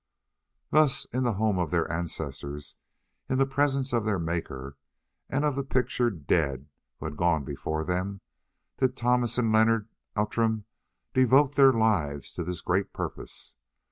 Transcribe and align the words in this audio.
Thus 0.71 1.05
in 1.13 1.21
the 1.21 1.33
home 1.33 1.59
of 1.59 1.69
their 1.69 1.87
ancestors, 1.91 2.75
in 3.29 3.37
the 3.37 3.45
presence 3.45 3.93
of 3.93 4.03
their 4.03 4.17
Maker, 4.17 4.75
and 5.29 5.45
of 5.45 5.55
the 5.55 5.63
pictured 5.63 6.25
dead 6.25 6.65
who 6.97 7.05
had 7.05 7.15
gone 7.17 7.43
before 7.43 7.83
them, 7.83 8.21
did 8.77 8.97
Thomas 8.97 9.37
and 9.37 9.51
Leonard 9.53 9.89
Outram 10.17 10.65
devote 11.13 11.53
their 11.53 11.71
lives 11.71 12.33
to 12.33 12.43
this 12.43 12.61
great 12.61 12.93
purpose. 12.93 13.53